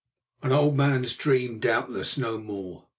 An 0.41 0.51
old 0.51 0.75
man's 0.75 1.13
dream, 1.13 1.59
doubtless, 1.59 2.17
no 2.17 2.39
more. 2.39 2.85